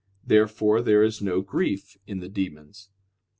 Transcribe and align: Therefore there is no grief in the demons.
Therefore 0.25 0.81
there 0.81 1.03
is 1.03 1.21
no 1.21 1.41
grief 1.41 1.95
in 2.07 2.21
the 2.21 2.27
demons. 2.27 2.89